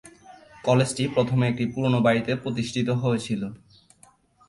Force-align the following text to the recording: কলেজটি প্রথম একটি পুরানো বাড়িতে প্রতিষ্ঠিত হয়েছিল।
কলেজটি 0.63 1.03
প্রথম 1.15 1.39
একটি 1.49 1.63
পুরানো 1.73 1.99
বাড়িতে 2.07 2.31
প্রতিষ্ঠিত 2.43 2.87
হয়েছিল। 3.01 3.41